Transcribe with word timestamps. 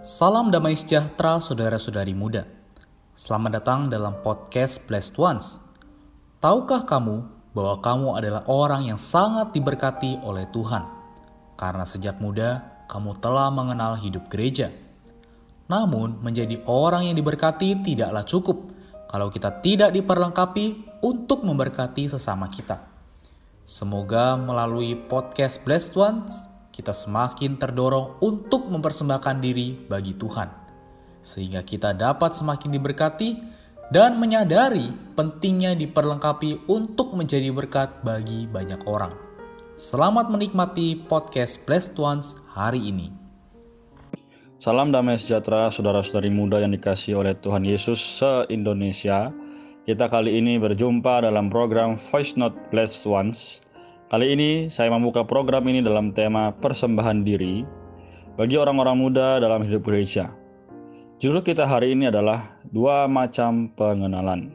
Salam 0.00 0.48
damai 0.48 0.80
sejahtera 0.80 1.36
saudara-saudari 1.44 2.16
muda. 2.16 2.48
Selamat 3.12 3.60
datang 3.60 3.92
dalam 3.92 4.16
podcast 4.24 4.80
Blessed 4.88 5.12
Ones. 5.20 5.60
Tahukah 6.40 6.88
kamu 6.88 7.28
bahwa 7.52 7.84
kamu 7.84 8.08
adalah 8.16 8.48
orang 8.48 8.88
yang 8.88 8.96
sangat 8.96 9.52
diberkati 9.52 10.24
oleh 10.24 10.48
Tuhan? 10.56 10.88
Karena 11.52 11.84
sejak 11.84 12.16
muda 12.16 12.80
kamu 12.88 13.20
telah 13.20 13.52
mengenal 13.52 14.00
hidup 14.00 14.32
gereja. 14.32 14.72
Namun, 15.68 16.24
menjadi 16.24 16.64
orang 16.64 17.12
yang 17.12 17.16
diberkati 17.20 17.84
tidaklah 17.84 18.24
cukup 18.24 18.72
kalau 19.04 19.28
kita 19.28 19.60
tidak 19.60 19.92
diperlengkapi 19.92 20.96
untuk 21.04 21.44
memberkati 21.44 22.08
sesama 22.08 22.48
kita. 22.48 22.88
Semoga 23.68 24.40
melalui 24.40 24.96
podcast 24.96 25.60
Blessed 25.60 25.92
Ones 25.92 26.49
kita 26.80 26.96
semakin 26.96 27.60
terdorong 27.60 28.16
untuk 28.24 28.72
mempersembahkan 28.72 29.36
diri 29.44 29.76
bagi 29.84 30.16
Tuhan, 30.16 30.48
sehingga 31.20 31.60
kita 31.60 31.92
dapat 31.92 32.32
semakin 32.32 32.72
diberkati 32.72 33.36
dan 33.92 34.16
menyadari 34.16 34.88
pentingnya 35.12 35.76
diperlengkapi 35.76 36.72
untuk 36.72 37.12
menjadi 37.12 37.52
berkat 37.52 38.00
bagi 38.00 38.48
banyak 38.48 38.80
orang. 38.88 39.12
Selamat 39.76 40.32
menikmati 40.32 40.96
podcast 41.04 41.60
Blessed 41.68 42.00
Ones 42.00 42.40
hari 42.48 42.80
ini. 42.88 43.12
Salam 44.56 44.88
damai 44.88 45.20
sejahtera 45.20 45.68
saudara-saudari 45.68 46.32
muda 46.32 46.64
yang 46.64 46.72
dikasih 46.72 47.20
oleh 47.20 47.36
Tuhan 47.44 47.60
Yesus 47.60 48.00
se-Indonesia. 48.00 49.28
Kita 49.84 50.08
kali 50.08 50.32
ini 50.32 50.56
berjumpa 50.56 51.28
dalam 51.28 51.52
program 51.52 52.00
Voice 52.08 52.40
Note 52.40 52.56
Blessed 52.72 53.04
Ones 53.04 53.60
Kali 54.10 54.34
ini 54.34 54.50
saya 54.74 54.90
membuka 54.90 55.22
program 55.22 55.62
ini 55.70 55.86
dalam 55.86 56.10
tema 56.10 56.50
persembahan 56.50 57.22
diri 57.22 57.62
bagi 58.34 58.58
orang-orang 58.58 58.98
muda 58.98 59.38
dalam 59.38 59.62
hidup 59.62 59.86
gereja. 59.86 60.34
Judul 61.22 61.46
kita 61.46 61.62
hari 61.62 61.94
ini 61.94 62.10
adalah 62.10 62.58
dua 62.66 63.06
macam 63.06 63.70
pengenalan. 63.70 64.50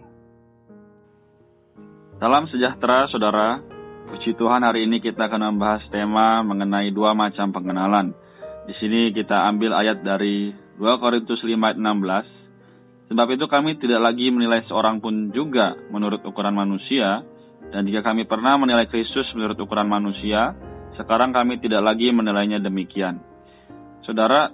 Salam 2.19 2.51
sejahtera 2.51 3.07
saudara. 3.07 3.63
Puji 4.11 4.35
Tuhan 4.35 4.59
hari 4.59 4.91
ini 4.91 4.99
kita 4.99 5.31
akan 5.31 5.55
membahas 5.55 5.87
tema 5.87 6.43
mengenai 6.43 6.91
dua 6.91 7.15
macam 7.15 7.55
pengenalan. 7.55 8.11
Di 8.67 8.75
sini 8.83 9.15
kita 9.15 9.47
ambil 9.55 9.71
ayat 9.71 10.03
dari 10.03 10.51
2 10.51 10.99
Korintus 10.99 11.39
5 11.39 11.55
ayat 11.55 11.79
16. 11.79 13.07
Sebab 13.07 13.27
itu 13.31 13.47
kami 13.47 13.79
tidak 13.79 14.03
lagi 14.03 14.27
menilai 14.35 14.67
seorang 14.67 14.99
pun 14.99 15.31
juga 15.31 15.79
menurut 15.95 16.27
ukuran 16.27 16.59
manusia, 16.59 17.23
dan 17.75 17.91
jika 17.91 18.07
kami 18.07 18.23
pernah 18.23 18.55
menilai 18.55 18.87
Kristus 18.87 19.27
menurut 19.35 19.59
ukuran 19.59 19.91
manusia, 19.91 20.55
sekarang 20.95 21.35
kami 21.35 21.59
tidak 21.59 21.83
lagi 21.83 22.07
menilainya 22.07 22.63
demikian. 22.63 23.19
Saudara, 24.07 24.47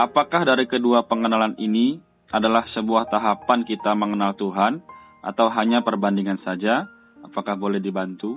apakah 0.00 0.48
dari 0.48 0.64
kedua 0.64 1.04
pengenalan 1.04 1.60
ini 1.60 2.00
adalah 2.32 2.64
sebuah 2.72 3.12
tahapan 3.12 3.68
kita 3.68 3.92
mengenal 3.92 4.32
Tuhan 4.40 4.80
atau 5.20 5.52
hanya 5.52 5.84
perbandingan 5.84 6.40
saja? 6.40 6.88
Apakah 7.20 7.52
boleh 7.60 7.84
dibantu? 7.84 8.32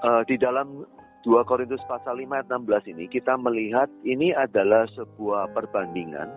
Uh, 0.00 0.24
di 0.24 0.40
dalam 0.40 0.88
2 1.20 1.44
Korintus 1.44 1.84
pasal 1.84 2.16
5 2.16 2.32
ayat 2.32 2.48
16 2.48 2.96
ini 2.96 3.04
kita 3.12 3.36
melihat 3.36 3.92
ini 4.08 4.32
adalah 4.32 4.88
sebuah 4.96 5.52
perbandingan 5.52 6.32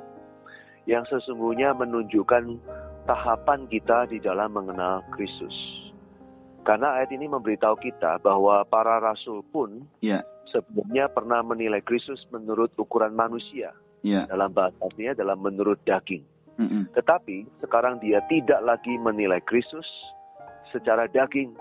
yang 0.92 1.08
sesungguhnya 1.08 1.72
menunjukkan 1.72 2.60
tahapan 3.08 3.64
kita 3.72 4.12
di 4.12 4.20
dalam 4.20 4.52
mengenal 4.52 5.08
Kristus. 5.16 5.77
Karena 6.68 7.00
ayat 7.00 7.16
ini 7.16 7.32
memberitahu 7.32 7.80
kita 7.80 8.20
bahwa 8.20 8.60
para 8.68 9.00
rasul 9.00 9.40
pun 9.56 9.88
yeah. 10.04 10.20
sebelumnya 10.52 11.08
pernah 11.08 11.40
menilai 11.40 11.80
Kristus 11.80 12.20
menurut 12.28 12.76
ukuran 12.76 13.16
manusia. 13.16 13.72
Yeah. 14.04 14.28
Dalam 14.28 14.52
bahasa 14.52 14.76
dalam 15.16 15.40
menurut 15.40 15.80
daging. 15.88 16.28
Mm 16.60 16.68
-hmm. 16.68 16.84
Tetapi 16.92 17.48
sekarang 17.64 18.04
dia 18.04 18.20
tidak 18.28 18.60
lagi 18.68 19.00
menilai 19.00 19.40
Kristus 19.48 19.88
secara 20.76 21.08
daging, 21.08 21.56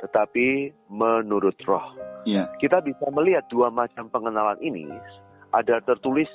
tetapi 0.00 0.72
menurut 0.88 1.60
roh. 1.68 1.92
Yeah. 2.24 2.48
Kita 2.56 2.80
bisa 2.80 3.12
melihat 3.12 3.44
dua 3.52 3.68
macam 3.68 4.08
pengenalan 4.08 4.56
ini. 4.64 4.88
Ada 5.52 5.84
tertulis 5.84 6.28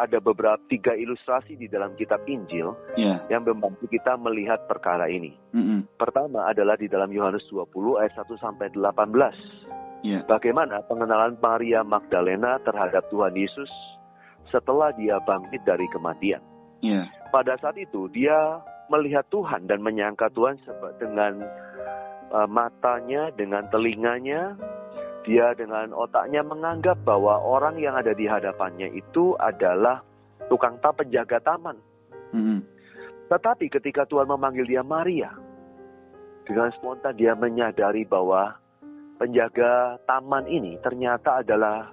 ada 0.00 0.16
beberapa 0.16 0.56
tiga 0.72 0.96
ilustrasi 0.96 1.60
di 1.60 1.68
dalam 1.68 1.92
kitab 2.00 2.24
Injil 2.24 2.72
yeah. 2.96 3.20
yang 3.28 3.44
membantu 3.44 3.84
kita 3.84 4.16
melihat 4.16 4.64
perkara 4.64 5.12
ini. 5.12 5.36
Mm 5.52 5.62
-hmm. 5.62 5.80
Pertama 6.00 6.48
adalah 6.48 6.80
di 6.80 6.88
dalam 6.88 7.12
Yohanes 7.12 7.44
20 7.52 8.00
ayat 8.00 8.16
1 8.16 8.40
sampai 8.40 8.72
18. 8.72 10.00
Yeah. 10.00 10.24
Bagaimana 10.24 10.80
pengenalan 10.88 11.36
Maria 11.36 11.84
Magdalena 11.84 12.56
terhadap 12.64 13.04
Tuhan 13.12 13.36
Yesus 13.36 13.68
setelah 14.48 14.90
dia 14.96 15.20
bangkit 15.20 15.60
dari 15.68 15.84
kematian. 15.92 16.40
Yeah. 16.80 17.12
Pada 17.28 17.60
saat 17.60 17.76
itu 17.76 18.08
dia 18.08 18.64
melihat 18.88 19.28
Tuhan 19.28 19.68
dan 19.68 19.84
menyangka 19.84 20.32
Tuhan 20.32 20.56
dengan 20.96 21.44
uh, 22.32 22.48
matanya, 22.48 23.28
dengan 23.36 23.68
telinganya, 23.68 24.56
dia 25.24 25.52
dengan 25.52 25.92
otaknya 25.92 26.40
menganggap 26.40 26.96
bahwa 27.04 27.36
orang 27.40 27.76
yang 27.76 27.92
ada 27.96 28.16
di 28.16 28.24
hadapannya 28.24 28.88
itu 28.96 29.36
adalah 29.36 30.00
tukang 30.48 30.80
tak 30.80 31.04
penjaga 31.04 31.38
taman. 31.44 31.76
Mm-hmm. 32.32 32.60
Tetapi 33.28 33.66
ketika 33.70 34.08
Tuhan 34.08 34.26
memanggil 34.26 34.66
dia 34.66 34.82
Maria, 34.82 35.30
dengan 36.48 36.72
spontan 36.74 37.14
dia 37.14 37.36
menyadari 37.36 38.02
bahwa 38.08 38.58
penjaga 39.20 40.00
taman 40.08 40.48
ini 40.48 40.80
ternyata 40.82 41.44
adalah 41.44 41.92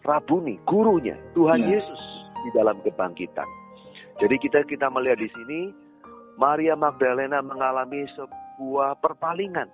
Rabuni, 0.00 0.56
gurunya, 0.64 1.12
Tuhan 1.36 1.60
yeah. 1.60 1.76
Yesus 1.76 2.02
di 2.40 2.50
dalam 2.56 2.80
kebangkitan. 2.80 3.44
Jadi 4.16 4.36
kita 4.40 4.64
kita 4.64 4.88
melihat 4.88 5.20
di 5.20 5.28
sini 5.28 5.60
Maria 6.40 6.72
Magdalena 6.72 7.44
mengalami 7.44 8.08
sebuah 8.16 8.96
perpalingan 9.04 9.68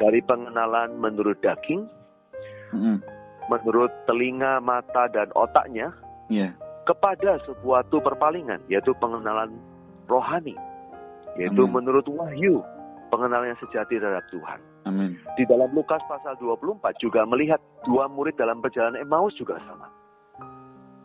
dari 0.00 0.24
pengenalan 0.24 0.96
menurut 0.96 1.36
daging 1.44 1.84
hmm. 2.70 2.98
menurut 3.50 3.92
telinga, 4.06 4.58
mata, 4.62 5.06
dan 5.10 5.28
otaknya 5.34 5.92
yeah. 6.30 6.54
kepada 6.86 7.38
sesuatu 7.44 7.98
perpalingan, 8.00 8.62
yaitu 8.70 8.94
pengenalan 8.98 9.54
rohani, 10.10 10.54
yaitu 11.38 11.62
Amen. 11.66 11.82
menurut 11.82 12.06
wahyu, 12.10 12.62
pengenalan 13.10 13.52
yang 13.52 13.60
sejati 13.62 13.98
terhadap 13.98 14.24
Tuhan. 14.30 14.60
Amin. 14.88 15.18
Di 15.36 15.44
dalam 15.44 15.68
Lukas 15.76 16.00
pasal 16.08 16.40
24 16.40 16.80
juga 17.02 17.28
melihat 17.28 17.60
dua 17.84 18.08
murid 18.08 18.38
dalam 18.40 18.64
perjalanan 18.64 19.04
Emmaus 19.04 19.36
juga 19.36 19.60
sama. 19.68 19.92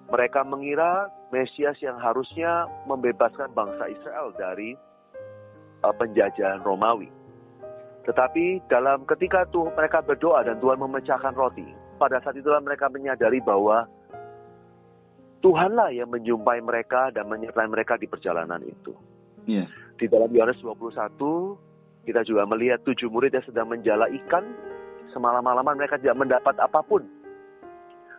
Mereka 0.06 0.46
mengira 0.48 1.10
Mesias 1.34 1.76
yang 1.82 1.98
harusnya 1.98 2.70
membebaskan 2.86 3.52
bangsa 3.52 3.90
Israel 3.90 4.32
dari 4.38 4.78
uh, 5.82 5.92
penjajahan 5.98 6.62
Romawi. 6.62 7.10
Tetapi 8.06 8.70
dalam 8.70 9.04
ketika 9.10 9.50
tuh 9.50 9.74
mereka 9.74 10.06
berdoa 10.06 10.46
dan 10.46 10.62
Tuhan 10.62 10.78
memecahkan 10.78 11.34
roti, 11.34 11.66
pada 11.98 12.22
saat 12.22 12.38
itulah 12.38 12.62
mereka 12.62 12.86
menyadari 12.86 13.42
bahwa 13.42 13.90
Tuhanlah 15.42 15.94
yang 15.94 16.10
menjumpai 16.10 16.58
mereka 16.62 17.14
dan 17.14 17.30
menyertai 17.30 17.70
mereka 17.70 17.98
di 18.02 18.10
perjalanan 18.10 18.62
itu. 18.66 18.94
Yeah. 19.46 19.70
Di 19.98 20.10
dalam 20.10 20.34
Yohanes 20.34 20.58
21, 20.58 22.06
kita 22.06 22.26
juga 22.26 22.50
melihat 22.50 22.82
tujuh 22.82 23.10
murid 23.14 23.34
yang 23.34 23.46
sedang 23.46 23.70
menjala 23.70 24.10
ikan. 24.26 24.42
Semalam-malaman 25.14 25.78
mereka 25.78 26.02
tidak 26.02 26.18
mendapat 26.18 26.58
apa 26.58 26.82
pun. 26.82 27.06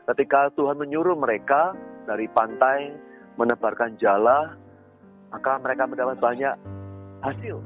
Ketika 0.07 0.55
Tuhan 0.55 0.79
menyuruh 0.79 1.19
mereka 1.19 1.75
dari 2.07 2.31
pantai 2.31 2.95
menebarkan 3.35 3.99
jala, 3.99 4.55
maka 5.35 5.59
mereka 5.59 5.83
mendapat 5.91 6.17
banyak 6.23 6.55
hasil. 7.27 7.59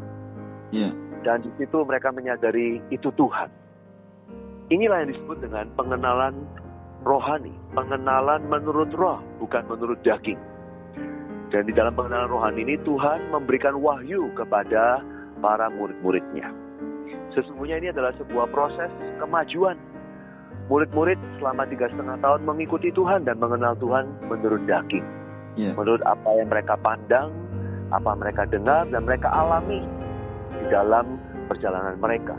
Yeah. 0.72 0.96
Dan 1.20 1.44
di 1.44 1.50
situ 1.60 1.84
mereka 1.84 2.08
menyadari 2.12 2.80
itu 2.88 3.12
Tuhan. 3.12 3.52
Inilah 4.70 5.04
yang 5.04 5.10
disebut 5.12 5.42
dengan 5.42 5.66
pengenalan 5.74 6.46
rohani, 7.02 7.52
pengenalan 7.74 8.46
menurut 8.46 8.88
roh, 8.94 9.18
bukan 9.42 9.66
menurut 9.66 9.98
daging. 10.06 10.38
Dan 11.50 11.66
di 11.66 11.74
dalam 11.74 11.92
pengenalan 11.98 12.30
rohani 12.30 12.62
ini 12.62 12.78
Tuhan 12.86 13.34
memberikan 13.34 13.82
wahyu 13.82 14.30
kepada 14.38 15.02
para 15.42 15.66
murid-muridnya. 15.74 16.54
Sesungguhnya 17.34 17.82
ini 17.82 17.88
adalah 17.90 18.14
sebuah 18.14 18.46
proses 18.54 18.90
kemajuan. 19.18 19.74
Murid-murid 20.70 21.18
selama 21.42 21.66
tiga 21.66 21.90
setengah 21.90 22.22
tahun 22.22 22.46
mengikuti 22.46 22.94
Tuhan 22.94 23.26
dan 23.26 23.42
mengenal 23.42 23.74
Tuhan 23.82 24.06
menurut 24.30 24.62
daging. 24.70 25.02
Yeah. 25.58 25.74
Menurut 25.74 25.98
apa 26.06 26.30
yang 26.38 26.46
mereka 26.46 26.78
pandang, 26.78 27.34
apa 27.90 28.14
mereka 28.14 28.46
dengar, 28.46 28.86
dan 28.86 29.02
mereka 29.02 29.26
alami 29.34 29.82
di 30.54 30.66
dalam 30.70 31.18
perjalanan 31.46 31.96
mereka. 31.98 32.36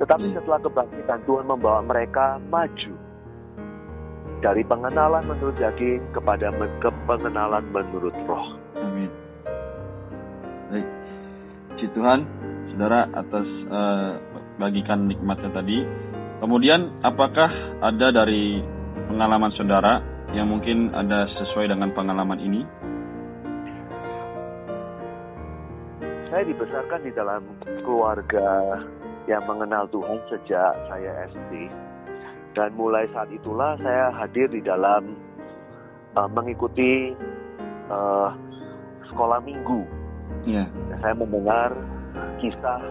Tetapi 0.00 0.26
hmm. 0.30 0.36
setelah 0.40 0.58
kebangkitan 0.64 1.20
Tuhan 1.24 1.44
membawa 1.46 1.80
mereka 1.84 2.40
maju 2.50 2.94
dari 4.44 4.60
pengenalan 4.66 5.24
menurut 5.24 5.56
daging 5.56 6.04
kepada 6.12 6.52
ke 6.82 6.90
pengenalan 7.08 7.64
menurut 7.72 8.12
roh. 8.28 8.60
Amin. 8.76 9.08
Baik. 10.68 10.88
Puji 11.72 11.86
Tuhan, 11.96 12.20
saudara 12.74 13.08
atas 13.16 13.46
uh, 13.72 14.12
bagikan 14.60 15.08
nikmatnya 15.08 15.48
tadi. 15.48 15.80
Kemudian 16.44 17.00
apakah 17.00 17.48
ada 17.80 18.12
dari 18.12 18.60
pengalaman 19.08 19.54
saudara 19.56 20.04
yang 20.36 20.50
mungkin 20.50 20.92
ada 20.92 21.24
sesuai 21.40 21.72
dengan 21.72 21.94
pengalaman 21.96 22.36
ini? 22.42 22.60
Saya 26.34 26.50
dibesarkan 26.50 27.06
di 27.06 27.14
dalam 27.14 27.46
keluarga 27.86 28.82
yang 29.30 29.46
mengenal 29.46 29.86
Tuhan 29.86 30.18
sejak 30.26 30.74
saya 30.90 31.30
SD. 31.30 31.70
Dan 32.58 32.74
mulai 32.74 33.06
saat 33.14 33.30
itulah 33.30 33.78
saya 33.78 34.10
hadir 34.10 34.50
di 34.50 34.58
dalam 34.58 35.14
uh, 36.18 36.26
mengikuti 36.26 37.14
uh, 37.86 38.34
sekolah 39.06 39.46
minggu. 39.46 39.86
Iya. 40.42 40.66
Saya 41.06 41.14
mendengar 41.14 41.70
kisah 42.42 42.82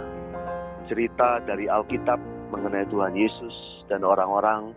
cerita 0.88 1.44
dari 1.44 1.68
Alkitab 1.68 2.24
mengenai 2.48 2.88
Tuhan 2.88 3.12
Yesus 3.12 3.84
dan 3.92 4.08
orang-orang 4.08 4.72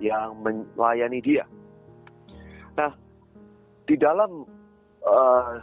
yang 0.00 0.32
melayani 0.40 1.20
Dia. 1.20 1.44
Nah, 2.72 2.88
di 3.84 4.00
dalam 4.00 4.48
uh, 5.04 5.60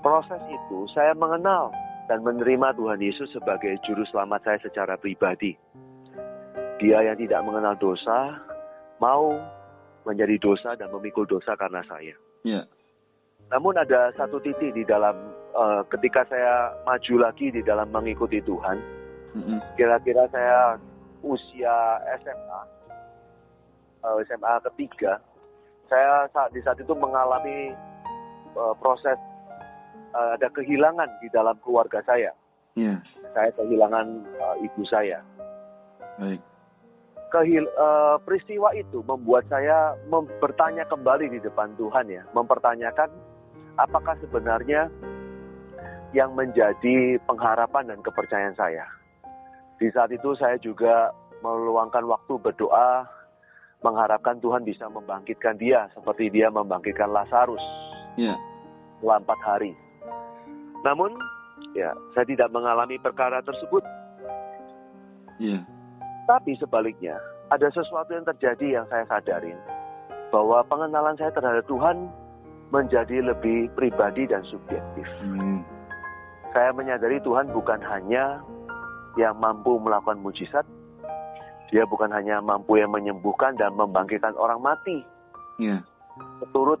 proses 0.00 0.40
itu 0.48 0.88
saya 0.92 1.12
mengenal 1.16 1.70
dan 2.10 2.26
menerima 2.26 2.74
Tuhan 2.74 3.00
Yesus 3.00 3.30
sebagai 3.30 3.78
juru 3.86 4.02
selamat 4.10 4.40
saya 4.42 4.58
secara 4.66 4.94
pribadi. 4.98 5.54
Dia 6.80 7.04
yang 7.04 7.16
tidak 7.20 7.44
mengenal 7.44 7.76
dosa 7.76 8.40
mau 8.98 9.36
menjadi 10.08 10.40
dosa 10.40 10.74
dan 10.74 10.88
memikul 10.90 11.28
dosa 11.28 11.54
karena 11.54 11.84
saya. 11.86 12.16
Iya. 12.42 12.64
Namun 13.52 13.76
ada 13.76 14.10
satu 14.16 14.40
titik 14.40 14.72
di 14.72 14.82
dalam 14.88 15.14
uh, 15.52 15.84
ketika 15.92 16.24
saya 16.26 16.72
maju 16.88 17.30
lagi 17.30 17.52
di 17.52 17.60
dalam 17.60 17.92
mengikuti 17.92 18.40
Tuhan, 18.40 18.80
kira-kira 19.76 20.24
saya 20.32 20.80
usia 21.20 22.00
SMA, 22.24 22.60
uh, 24.06 24.16
SMA 24.24 24.54
ketiga, 24.72 25.20
saya 25.90 26.26
saat 26.32 26.50
di 26.54 26.62
saat 26.64 26.78
itu 26.80 26.94
mengalami 26.96 27.74
uh, 28.56 28.72
proses 28.78 29.18
uh, 30.14 30.36
ada 30.38 30.48
kehilangan 30.52 31.08
di 31.22 31.28
dalam 31.32 31.56
keluarga 31.62 32.02
saya. 32.06 32.30
Iya. 32.78 33.02
Saya 33.34 33.50
kehilangan 33.54 34.06
uh, 34.38 34.56
ibu 34.62 34.82
saya. 34.86 35.22
Baik. 36.18 36.40
Kehil, 37.30 37.66
uh, 37.78 38.18
peristiwa 38.26 38.74
itu 38.74 39.06
membuat 39.06 39.46
saya 39.46 39.94
mem- 40.10 40.30
bertanya 40.42 40.82
kembali 40.90 41.30
di 41.30 41.38
depan 41.38 41.70
Tuhan 41.78 42.10
ya, 42.10 42.26
mempertanyakan 42.34 43.06
apakah 43.78 44.18
sebenarnya 44.18 44.90
yang 46.10 46.34
menjadi 46.34 47.22
pengharapan 47.22 47.94
dan 47.94 47.98
kepercayaan 48.02 48.58
saya. 48.58 48.82
Di 49.78 49.88
saat 49.94 50.10
itu 50.10 50.34
saya 50.34 50.58
juga 50.58 51.14
meluangkan 51.40 52.02
waktu 52.04 52.34
berdoa, 52.42 53.06
mengharapkan 53.80 54.36
Tuhan 54.42 54.66
bisa 54.66 54.90
membangkitkan 54.90 55.56
dia 55.56 55.88
seperti 55.96 56.28
dia 56.28 56.52
membangkitkan 56.52 57.08
Lazarus 57.08 57.62
Iya. 58.20 58.36
selama 59.00 59.24
empat 59.24 59.40
hari. 59.46 59.72
Namun, 60.84 61.12
ya 61.76 61.92
saya 62.16 62.24
tidak 62.24 62.48
mengalami 62.52 62.96
perkara 62.96 63.44
tersebut. 63.44 63.84
Iya. 65.40 65.64
Tapi 66.28 66.56
sebaliknya, 66.60 67.16
ada 67.50 67.66
sesuatu 67.72 68.14
yang 68.14 68.24
terjadi 68.24 68.80
yang 68.80 68.86
saya 68.88 69.04
sadarin 69.10 69.58
bahwa 70.30 70.62
pengenalan 70.70 71.18
saya 71.18 71.34
terhadap 71.34 71.66
Tuhan 71.66 72.06
menjadi 72.70 73.34
lebih 73.34 73.66
pribadi 73.74 74.30
dan 74.30 74.46
subjektif. 74.46 75.06
Hmm. 75.18 75.66
Saya 76.54 76.70
menyadari 76.70 77.18
Tuhan 77.22 77.50
bukan 77.50 77.82
hanya 77.82 78.38
yang 79.18 79.34
mampu 79.42 79.74
melakukan 79.82 80.22
mujizat, 80.22 80.62
dia 81.74 81.82
bukan 81.86 82.14
hanya 82.14 82.38
mampu 82.38 82.78
yang 82.78 82.94
menyembuhkan 82.94 83.58
dan 83.58 83.74
membangkitkan 83.74 84.34
orang 84.38 84.62
mati, 84.62 85.02
Iya. 85.58 85.82
menurut 86.42 86.78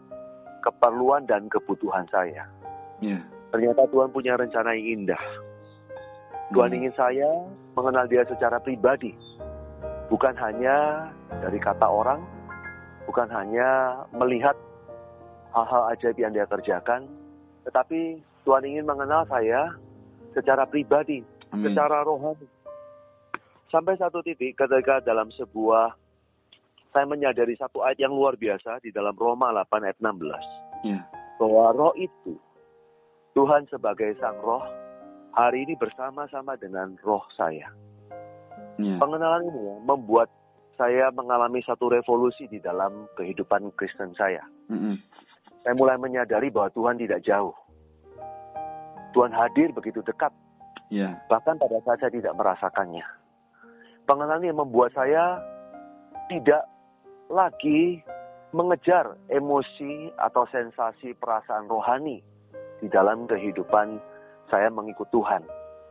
keperluan 0.62 1.26
dan 1.26 1.50
kebutuhan 1.50 2.06
saya. 2.10 2.46
Iya. 3.02 3.18
Ternyata 3.50 3.82
Tuhan 3.90 4.10
punya 4.10 4.38
rencana 4.38 4.74
yang 4.74 5.02
indah. 5.02 5.22
Tuhan 6.50 6.70
Hmm. 6.70 6.78
ingin 6.82 6.94
saya 6.94 7.30
mengenal 7.74 8.06
dia 8.06 8.22
secara 8.26 8.58
pribadi. 8.58 9.14
Bukan 10.10 10.34
hanya 10.34 11.06
dari 11.30 11.58
kata 11.58 11.86
orang, 11.86 12.18
bukan 13.06 13.30
hanya 13.30 13.94
melihat 14.10 14.58
hal-hal 15.50 15.94
ajaib 15.94 16.18
yang 16.18 16.34
dia 16.34 16.46
kerjakan, 16.46 17.06
tetapi 17.62 18.18
Tuhan 18.42 18.66
ingin 18.66 18.86
mengenal 18.86 19.22
saya 19.26 19.70
secara 20.34 20.66
pribadi, 20.66 21.22
Amin. 21.50 21.70
secara 21.70 22.02
rohani. 22.02 22.46
Sampai 23.70 23.94
satu 23.94 24.18
titik 24.18 24.58
ketika 24.58 24.98
dalam 24.98 25.30
sebuah 25.30 25.94
saya 26.90 27.06
menyadari 27.06 27.54
satu 27.54 27.86
ayat 27.86 28.02
yang 28.02 28.10
luar 28.10 28.34
biasa 28.34 28.82
di 28.82 28.90
dalam 28.90 29.14
Roma 29.14 29.54
8 29.54 29.86
ayat 29.86 29.98
16 30.02 30.42
Iya. 30.82 31.06
bahwa 31.38 31.70
roh 31.70 31.94
itu 31.94 32.34
Tuhan 33.34 33.66
sebagai 33.70 34.16
sang 34.18 34.38
roh 34.42 34.62
hari 35.34 35.62
ini 35.62 35.78
bersama-sama 35.78 36.58
dengan 36.58 36.98
roh 37.06 37.22
saya. 37.38 37.70
Iya. 38.80 38.96
Pengenalan 38.98 39.46
ini 39.46 39.60
ya, 39.70 39.76
membuat 39.86 40.28
saya 40.74 41.12
mengalami 41.12 41.60
satu 41.62 41.92
revolusi 41.92 42.48
di 42.48 42.58
dalam 42.58 43.06
kehidupan 43.14 43.70
Kristen 43.76 44.16
saya. 44.16 44.40
Mm-mm. 44.72 44.96
Saya 45.60 45.74
mulai 45.76 46.00
menyadari 46.00 46.48
bahwa 46.48 46.72
Tuhan 46.72 46.96
tidak 46.96 47.20
jauh. 47.20 47.52
Tuhan 49.12 49.34
hadir 49.34 49.74
begitu 49.74 50.00
dekat, 50.06 50.32
Iya. 50.88 51.18
bahkan 51.28 51.58
pada 51.58 51.78
saat 51.84 51.98
saya 52.00 52.12
tidak 52.14 52.34
merasakannya. 52.34 53.04
Pengenalan 54.08 54.42
ini 54.42 54.54
membuat 54.56 54.90
saya 54.96 55.38
tidak 56.32 56.66
lagi 57.30 58.02
mengejar 58.50 59.14
emosi 59.30 60.10
atau 60.18 60.46
sensasi 60.50 61.14
perasaan 61.14 61.70
rohani 61.70 62.22
di 62.80 62.88
dalam 62.88 63.28
kehidupan 63.28 64.00
saya 64.48 64.68
mengikut 64.72 65.06
Tuhan. 65.14 65.44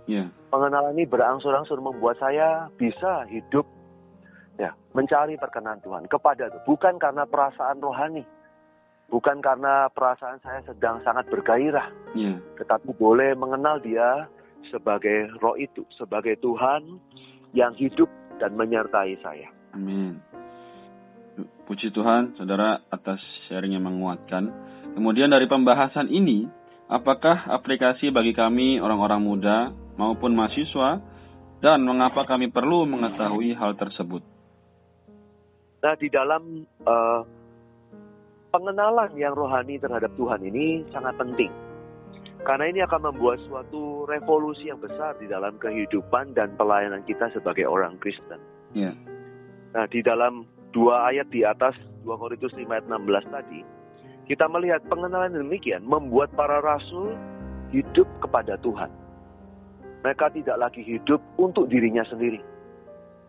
Iya. 0.10 0.28
Pengenalan 0.50 0.98
ini 0.98 1.06
berangsur-angsur 1.06 1.78
membuat 1.80 2.18
saya 2.18 2.68
bisa 2.76 3.30
hidup 3.30 3.64
ya, 4.58 4.74
mencari 4.98 5.38
perkenan 5.38 5.80
Tuhan 5.86 6.10
kepada 6.10 6.50
Tuhan. 6.50 6.66
Bukan 6.66 6.94
karena 6.98 7.24
perasaan 7.30 7.78
rohani, 7.80 8.26
bukan 9.08 9.38
karena 9.40 9.88
perasaan 9.94 10.42
saya 10.42 10.66
sedang 10.66 11.00
sangat 11.06 11.30
bergairah, 11.30 11.88
Iya. 12.18 12.42
tetapi 12.58 12.90
boleh 12.98 13.38
mengenal 13.38 13.78
Dia 13.80 14.26
sebagai 14.74 15.30
Roh 15.40 15.56
itu, 15.56 15.86
sebagai 15.96 16.36
Tuhan 16.42 17.00
yang 17.54 17.74
hidup 17.78 18.10
dan 18.42 18.58
menyertai 18.58 19.16
saya. 19.22 19.48
Amin. 19.78 20.18
Puji 21.70 21.94
Tuhan, 21.94 22.36
saudara, 22.36 22.82
atas 22.90 23.22
sharing 23.48 23.78
yang 23.78 23.86
menguatkan. 23.86 24.50
Kemudian 24.98 25.30
dari 25.30 25.46
pembahasan 25.46 26.10
ini, 26.10 26.50
apakah 26.90 27.46
aplikasi 27.54 28.10
bagi 28.10 28.34
kami 28.34 28.82
orang-orang 28.82 29.22
muda 29.22 29.58
maupun 29.96 30.34
mahasiswa 30.34 31.00
dan 31.62 31.86
mengapa 31.86 32.26
kami 32.26 32.50
perlu 32.50 32.90
mengetahui 32.90 33.54
hal 33.54 33.78
tersebut? 33.78 34.26
Nah, 35.80 35.96
di 35.96 36.10
dalam 36.12 36.66
eh, 36.66 37.22
pengenalan 38.52 39.14
yang 39.16 39.38
rohani 39.38 39.78
terhadap 39.78 40.12
Tuhan 40.18 40.42
ini 40.44 40.84
sangat 40.90 41.16
penting. 41.16 41.54
Karena 42.40 42.72
ini 42.72 42.80
akan 42.84 43.12
membuat 43.12 43.44
suatu 43.48 44.08
revolusi 44.08 44.72
yang 44.72 44.80
besar 44.80 45.20
di 45.20 45.28
dalam 45.28 45.60
kehidupan 45.60 46.32
dan 46.32 46.56
pelayanan 46.56 47.04
kita 47.04 47.28
sebagai 47.36 47.68
orang 47.68 48.00
Kristen. 48.00 48.40
Iya. 48.72 48.96
Nah, 49.76 49.86
di 49.92 50.00
dalam 50.00 50.48
dua 50.72 51.12
ayat 51.12 51.28
di 51.30 51.44
atas 51.44 51.76
2 52.08 52.16
Korintus 52.16 52.56
5 52.56 52.64
ayat 52.72 52.88
16 52.88 53.28
tadi, 53.28 53.60
kita 54.30 54.46
melihat 54.46 54.86
pengenalan 54.86 55.34
demikian 55.34 55.82
membuat 55.82 56.30
para 56.38 56.62
rasul 56.62 57.18
hidup 57.74 58.06
kepada 58.22 58.62
Tuhan. 58.62 58.94
Mereka 60.06 60.32
tidak 60.38 60.58
lagi 60.62 60.86
hidup 60.86 61.20
untuk 61.42 61.68
dirinya 61.68 62.06
sendiri, 62.08 62.40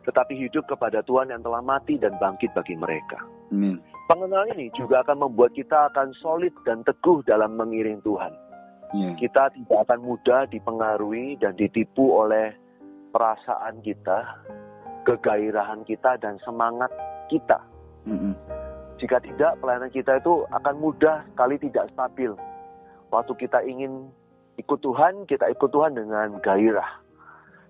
tetapi 0.05 0.37
hidup 0.37 0.69
kepada 0.69 1.01
Tuhan 1.03 1.33
yang 1.33 1.41
telah 1.41 1.65
mati 1.65 1.97
dan 1.97 2.15
bangkit 2.21 2.53
bagi 2.53 2.77
mereka. 2.77 3.19
Amin. 3.51 3.81
Pengenalan 4.07 4.55
ini 4.55 4.69
juga 4.77 5.03
akan 5.03 5.25
membuat 5.25 5.57
kita 5.57 5.91
akan 5.91 6.13
solid 6.21 6.53
dan 6.69 6.85
teguh 6.85 7.25
dalam 7.25 7.57
mengiring 7.57 8.05
Tuhan. 8.05 8.31
Iya. 8.91 9.11
Kita 9.19 9.55
tidak 9.55 9.79
akan 9.87 10.03
mudah 10.03 10.51
dipengaruhi 10.51 11.39
dan 11.41 11.55
ditipu 11.55 12.23
oleh 12.23 12.55
perasaan 13.15 13.83
kita, 13.83 14.19
kegairahan 15.07 15.87
kita, 15.87 16.19
dan 16.19 16.43
semangat 16.43 16.91
kita. 17.31 17.59
Mm-mm. 18.07 18.35
Jika 19.01 19.17
tidak, 19.25 19.57
pelayanan 19.65 19.89
kita 19.89 20.21
itu 20.21 20.45
akan 20.53 20.75
mudah 20.77 21.25
sekali 21.33 21.57
tidak 21.57 21.89
stabil. 21.97 22.37
Waktu 23.09 23.33
kita 23.41 23.65
ingin 23.65 24.13
ikut 24.61 24.79
Tuhan, 24.85 25.25
kita 25.25 25.49
ikut 25.49 25.73
Tuhan 25.73 25.97
dengan 25.97 26.37
gairah. 26.45 27.01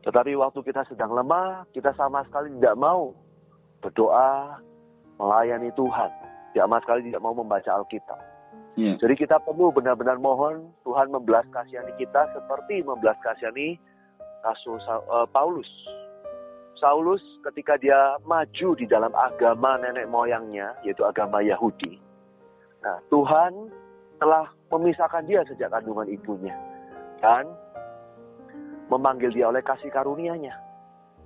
Tetapi 0.02 0.34
waktu 0.34 0.60
kita 0.66 0.82
sedang 0.90 1.14
lemah, 1.14 1.70
kita 1.70 1.94
sama 1.94 2.26
sekali 2.26 2.50
tidak 2.58 2.74
mau 2.74 3.14
berdoa, 3.78 4.58
melayani 5.22 5.70
Tuhan. 5.78 6.10
Sama 6.50 6.82
sekali 6.82 7.06
tidak 7.06 7.22
mau 7.22 7.32
membaca 7.36 7.78
Alkitab. 7.78 8.18
Iya. 8.74 8.98
Jadi 8.98 9.14
kita 9.22 9.38
perlu 9.42 9.70
benar-benar 9.70 10.18
mohon 10.18 10.74
Tuhan 10.82 11.10
membelas 11.14 11.46
kasihani 11.54 11.94
kita 11.98 12.26
seperti 12.34 12.82
membelas 12.82 13.18
kasihani 13.22 13.78
Rasul 14.42 14.80
Sa- 14.82 15.04
eh, 15.04 15.26
Paulus. 15.30 15.68
Saulus 16.80 17.20
ketika 17.44 17.76
dia 17.76 18.16
maju 18.24 18.68
di 18.74 18.88
dalam 18.88 19.12
agama 19.12 19.76
nenek 19.76 20.08
moyangnya, 20.08 20.72
yaitu 20.82 21.04
agama 21.04 21.44
Yahudi. 21.44 22.00
Nah, 22.80 22.96
Tuhan 23.12 23.68
telah 24.16 24.48
memisahkan 24.72 25.28
dia 25.28 25.44
sejak 25.44 25.68
kandungan 25.68 26.08
ibunya. 26.08 26.56
Dan 27.20 27.52
memanggil 28.88 29.30
dia 29.30 29.52
oleh 29.52 29.60
kasih 29.60 29.92
karunia-Nya. 29.92 30.56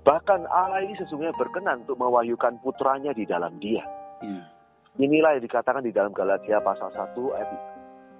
Bahkan 0.05 0.45
Allah 0.51 0.85
ini 0.85 0.93
sesungguhnya 1.01 1.33
berkenan 1.33 1.87
untuk 1.87 1.97
mewahyukan 1.97 2.61
putranya 2.61 3.09
di 3.15 3.25
dalam 3.25 3.57
dia. 3.57 3.81
Ya. 4.21 4.43
Inilah 4.95 5.35
yang 5.35 5.43
dikatakan 5.43 5.83
di 5.83 5.91
dalam 5.91 6.15
Galatia 6.15 6.61
pasal 6.63 6.93
1 6.93 7.17
ayat 7.35 7.51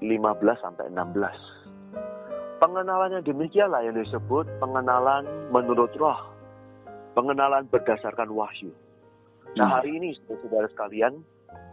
15 0.01 0.65
sampai 0.65 0.91
16. 0.91 2.59
Pengenalan 2.59 3.19
yang 3.19 3.23
demikianlah 3.23 3.85
yang 3.85 3.95
disebut 3.95 4.49
pengenalan 4.59 5.23
menurut 5.53 5.93
roh. 5.95 6.34
Pengenalan 7.15 7.71
berdasarkan 7.71 8.27
wahyu. 8.35 8.75
Nah 9.55 9.79
hari 9.79 9.95
ini 9.95 10.11
saudara 10.27 10.67
sekalian, 10.67 11.23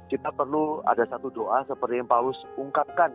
kita 0.06 0.30
perlu 0.30 0.84
ada 0.86 1.02
satu 1.10 1.34
doa 1.34 1.66
seperti 1.66 1.98
yang 1.98 2.06
Paulus 2.06 2.38
ungkapkan. 2.54 3.10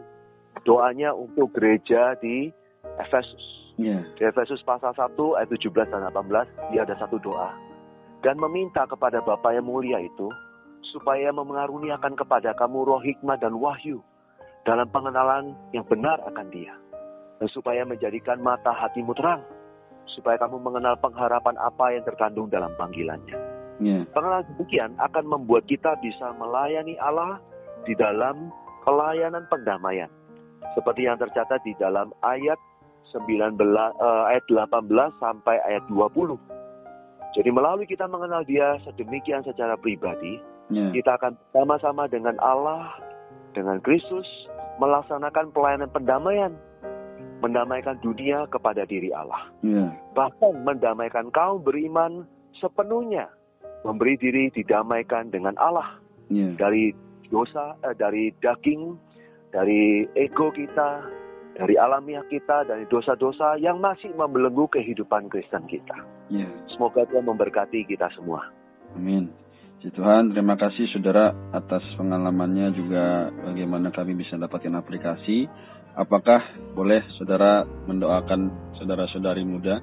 Doanya 0.67 1.15
untuk 1.15 1.55
gereja 1.55 2.19
di 2.19 2.51
Efesus. 2.99 3.43
Ya. 3.79 4.03
Di 4.17 4.27
Efesus 4.27 4.59
pasal 4.65 4.91
1 4.91 5.15
ayat 5.37 5.49
17 5.53 5.87
dan 5.87 6.03
18, 6.09 6.73
dia 6.73 6.83
ada 6.83 6.97
satu 6.97 7.15
doa. 7.21 7.53
Dan 8.25 8.41
meminta 8.41 8.83
kepada 8.89 9.21
Bapa 9.21 9.53
yang 9.53 9.69
mulia 9.69 10.01
itu, 10.01 10.27
supaya 10.89 11.29
memengaruniakan 11.29 12.17
kepada 12.17 12.57
kamu 12.57 12.89
roh 12.89 12.99
hikmah 12.99 13.37
dan 13.37 13.53
wahyu 13.55 14.01
dalam 14.65 14.89
pengenalan 14.89 15.53
yang 15.71 15.85
benar 15.85 16.17
akan 16.25 16.49
dia. 16.49 16.73
Dan 17.37 17.47
supaya 17.53 17.85
menjadikan 17.85 18.41
mata 18.41 18.73
hatimu 18.73 19.13
terang, 19.13 19.45
supaya 20.15 20.39
kamu 20.39 20.61
mengenal 20.61 20.95
pengharapan 20.99 21.55
apa 21.59 21.85
yang 21.93 22.03
terkandung 22.07 22.47
dalam 22.47 22.71
panggilannya. 22.79 23.37
Ya. 23.77 24.05
Pengenalan 24.09 24.47
demikian 24.55 24.91
akan 24.97 25.25
membuat 25.27 25.69
kita 25.69 25.93
bisa 26.01 26.33
melayani 26.39 26.97
Allah 26.97 27.37
di 27.85 27.93
dalam 27.93 28.49
pelayanan 28.87 29.45
pendamaian. 29.51 30.09
Seperti 30.73 31.05
yang 31.05 31.21
tercatat 31.21 31.61
di 31.61 31.77
dalam 31.77 32.09
ayat 32.25 32.57
19 33.13 33.55
eh, 33.59 34.23
ayat 34.33 34.43
18 34.49 34.89
sampai 35.21 35.55
ayat 35.63 35.83
20. 35.89 36.35
Jadi 37.37 37.49
melalui 37.53 37.85
kita 37.85 38.09
mengenal 38.09 38.41
dia 38.47 38.81
sedemikian 38.81 39.45
secara 39.45 39.77
pribadi, 39.77 40.41
Ya. 40.67 40.91
kita 40.91 41.15
akan 41.15 41.39
sama-sama 41.55 42.11
dengan 42.11 42.35
Allah, 42.43 42.91
dengan 43.55 43.79
Kristus, 43.79 44.27
melaksanakan 44.83 45.55
pelayanan 45.55 45.87
pendamaian. 45.95 46.51
Mendamaikan 47.39 48.01
dunia 48.01 48.49
kepada 48.49 48.83
diri 48.87 49.13
Allah. 49.13 49.49
Ya. 49.61 49.93
Bahkan 50.17 50.65
mendamaikan 50.65 51.29
kaum 51.29 51.61
beriman 51.61 52.25
sepenuhnya. 52.57 53.29
Memberi 53.85 54.17
diri 54.17 54.49
didamaikan 54.51 55.29
dengan 55.29 55.53
Allah. 55.61 56.01
Ya. 56.33 56.49
Dari 56.57 56.91
dosa, 57.29 57.77
eh, 57.85 57.95
dari 57.95 58.33
daging, 58.41 58.97
dari 59.53 60.09
ego 60.17 60.49
kita, 60.49 61.05
dari 61.57 61.73
alamiah 61.77 62.25
kita, 62.29 62.67
dari 62.67 62.85
dosa-dosa 62.89 63.57
yang 63.57 63.81
masih 63.81 64.13
membelenggu 64.13 64.69
kehidupan 64.69 65.29
Kristen 65.29 65.65
kita. 65.65 65.97
Ya. 66.29 66.49
Semoga 66.73 67.07
Tuhan 67.09 67.25
memberkati 67.25 67.87
kita 67.87 68.09
semua. 68.13 68.45
Amin. 68.93 69.29
Puji 69.77 69.93
Tuhan, 69.93 70.33
terima 70.33 70.57
kasih 70.57 70.89
saudara 70.89 71.37
atas 71.53 71.85
pengalamannya 72.01 72.73
juga 72.73 73.29
bagaimana 73.45 73.93
kami 73.93 74.17
bisa 74.17 74.33
dapatkan 74.33 74.73
aplikasi. 74.73 75.45
Apakah 75.93 76.41
boleh 76.73 77.05
saudara 77.21 77.61
mendoakan 77.85 78.73
saudara-saudari 78.81 79.45
muda? 79.45 79.77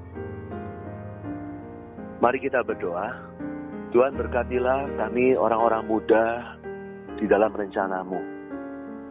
Mari 2.18 2.38
kita 2.42 2.66
berdoa. 2.66 3.06
Tuhan 3.94 4.18
berkatilah 4.18 4.98
kami 4.98 5.38
orang-orang 5.38 5.86
muda 5.86 6.58
di 7.14 7.30
dalam 7.30 7.54
rencanamu. 7.54 8.18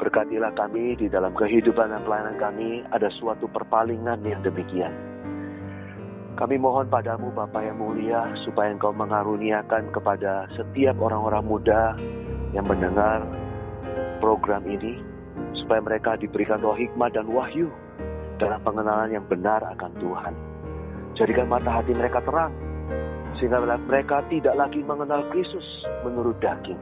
Berkatilah 0.04 0.52
kami 0.52 1.00
di 1.00 1.08
dalam 1.08 1.32
kehidupan 1.32 1.96
dan 1.96 2.04
pelayanan 2.04 2.36
kami 2.36 2.84
ada 2.92 3.08
suatu 3.24 3.48
perpalingan 3.48 4.20
yang 4.28 4.44
demikian. 4.44 5.12
Kami 6.34 6.58
mohon 6.58 6.90
padamu 6.90 7.30
Bapa 7.30 7.62
yang 7.62 7.78
mulia 7.78 8.25
supaya 8.42 8.74
engkau 8.74 8.90
mengaruniakan 8.90 9.94
kepada 9.94 10.50
setiap 10.58 10.98
orang-orang 10.98 11.46
muda 11.46 11.94
yang 12.58 12.66
mendengar 12.66 13.22
program 14.18 14.66
ini 14.66 14.98
supaya 15.62 15.78
mereka 15.86 16.18
diberikan 16.18 16.58
roh 16.58 16.74
hikmah 16.74 17.13
dan 17.13 17.30
wahyu 17.30 17.70
dalam 18.42 18.58
pengenalan 18.66 19.13
yang 19.13 19.25
benar 19.30 19.62
akan 19.78 19.94
Tuhan. 20.02 20.34
Jadikan 21.13 21.46
mata 21.46 21.70
hati 21.70 21.94
mereka 21.94 22.18
terang 22.25 22.50
sehingga 23.38 23.62
mereka 23.78 24.25
tidak 24.34 24.58
lagi 24.58 24.82
mengenal 24.82 25.22
Kristus 25.30 25.86
menurut 26.02 26.34
daging. 26.42 26.82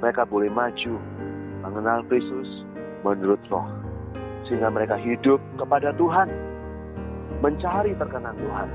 Mereka 0.00 0.24
boleh 0.24 0.48
maju 0.48 0.96
mengenal 1.60 2.08
Kristus 2.08 2.48
menurut 3.04 3.40
roh. 3.52 3.68
Sehingga 4.48 4.72
mereka 4.72 4.96
hidup 4.96 5.38
kepada 5.60 5.92
Tuhan, 5.94 6.51
mencari 7.42 7.92
perkenan 7.98 8.38
Tuhan. 8.38 8.68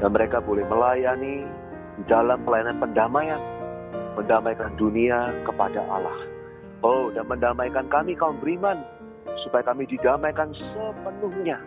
Dan 0.00 0.16
mereka 0.16 0.40
boleh 0.40 0.64
melayani 0.64 1.44
di 2.00 2.02
dalam 2.08 2.40
pelayanan 2.46 2.80
pendamaian, 2.80 3.42
mendamaikan 4.16 4.72
dunia 4.80 5.28
kepada 5.44 5.84
Allah. 5.90 6.16
Oh, 6.80 7.12
dan 7.12 7.28
mendamaikan 7.28 7.90
kami 7.92 8.16
kaum 8.16 8.40
beriman, 8.40 8.80
supaya 9.44 9.60
kami 9.66 9.84
didamaikan 9.84 10.56
sepenuhnya 10.56 11.60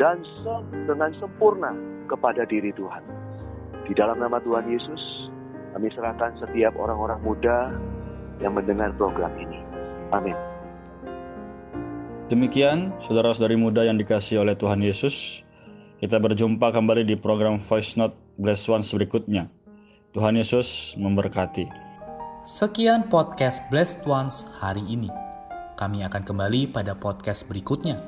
dan 0.00 0.24
se- 0.40 0.66
dengan 0.88 1.12
sempurna 1.20 1.76
kepada 2.08 2.48
diri 2.48 2.72
Tuhan. 2.72 3.04
Di 3.84 3.92
dalam 3.92 4.16
nama 4.16 4.40
Tuhan 4.40 4.64
Yesus, 4.64 5.28
kami 5.76 5.92
serahkan 5.92 6.40
setiap 6.40 6.72
orang-orang 6.80 7.20
muda 7.20 7.76
yang 8.40 8.56
mendengar 8.56 8.88
program 8.96 9.32
ini. 9.36 9.60
Amin. 10.08 10.36
Demikian, 12.28 12.92
saudara-saudari 13.04 13.56
muda 13.56 13.84
yang 13.84 13.96
dikasih 13.96 14.44
oleh 14.44 14.52
Tuhan 14.56 14.84
Yesus, 14.84 15.44
kita 15.98 16.22
berjumpa 16.22 16.70
kembali 16.70 17.02
di 17.02 17.18
program 17.18 17.58
Voice 17.66 17.98
Note 17.98 18.14
Blessed 18.38 18.70
Ones 18.70 18.94
berikutnya. 18.94 19.50
Tuhan 20.14 20.38
Yesus 20.38 20.94
memberkati. 20.94 21.66
Sekian 22.46 23.10
podcast 23.10 23.66
Blessed 23.66 24.06
Ones 24.06 24.46
hari 24.62 24.80
ini. 24.86 25.10
Kami 25.74 26.06
akan 26.06 26.22
kembali 26.22 26.70
pada 26.70 26.94
podcast 26.94 27.50
berikutnya. 27.50 27.98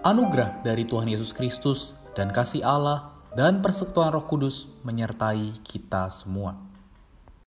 Anugerah 0.00 0.64
dari 0.64 0.88
Tuhan 0.88 1.12
Yesus 1.12 1.36
Kristus 1.36 1.92
dan 2.16 2.32
kasih 2.32 2.64
Allah 2.64 3.12
dan 3.36 3.60
persekutuan 3.60 4.16
Roh 4.16 4.24
Kudus 4.24 4.72
menyertai 4.80 5.60
kita 5.60 6.08
semua. 6.08 6.69